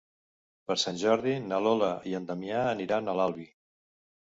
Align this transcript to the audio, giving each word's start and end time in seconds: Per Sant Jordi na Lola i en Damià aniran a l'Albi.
Per 0.71 0.77
Sant 0.83 0.97
Jordi 1.01 1.35
na 1.51 1.61
Lola 1.67 1.91
i 2.13 2.15
en 2.21 2.27
Damià 2.33 2.65
aniran 2.73 3.07
a 3.07 3.17
l'Albi. 3.21 3.49